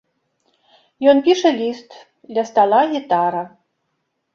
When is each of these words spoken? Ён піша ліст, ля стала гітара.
Ён 1.11 1.21
піша 1.29 1.51
ліст, 1.59 1.89
ля 2.35 2.49
стала 2.51 2.79
гітара. 2.99 3.43